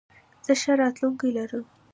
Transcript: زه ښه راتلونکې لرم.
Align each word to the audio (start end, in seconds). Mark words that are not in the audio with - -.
زه 0.45 0.53
ښه 0.61 0.73
راتلونکې 0.81 1.27
لرم. 1.37 1.65